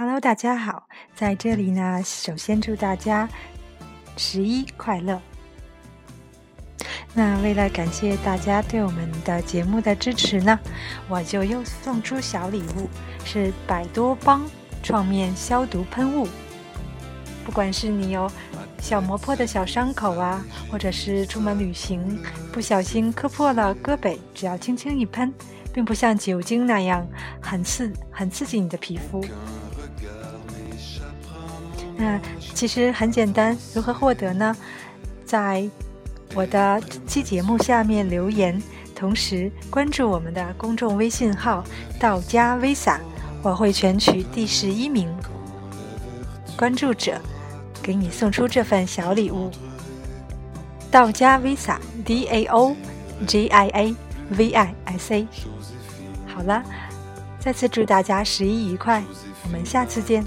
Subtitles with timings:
[0.00, 3.28] Hello，大家好，在这里呢，首先祝大家
[4.16, 5.20] 十一快乐。
[7.12, 10.56] 那为了感谢大家对我们的节目的支持呢，
[11.08, 12.88] 我就又送出小礼物，
[13.24, 14.48] 是百多邦
[14.84, 16.28] 创面消毒喷雾。
[17.44, 18.30] 不管是你有
[18.80, 22.18] 小磨破的小伤口啊，或者是出门旅行
[22.52, 25.32] 不小心磕破了胳膊，只要轻轻一喷，
[25.72, 27.06] 并不像酒精那样
[27.40, 29.24] 很刺很刺激你的皮肤。
[31.96, 32.20] 那
[32.54, 34.56] 其实很简单，如何获得呢？
[35.24, 35.68] 在
[36.34, 38.62] 我的期节目下面留言，
[38.94, 41.64] 同时关注我们的公众微信号
[41.98, 42.98] “道家 Visa”，
[43.42, 45.08] 我会选取第十一名
[46.56, 47.20] 关注者，
[47.82, 49.50] 给你送出这份小礼物。
[50.90, 52.74] 道家 Visa，D A O
[53.26, 53.96] G I A
[54.30, 55.26] V I S A。
[56.26, 56.62] 好了，
[57.38, 59.02] 再次祝大家十一愉快，
[59.44, 60.24] 我们下次见。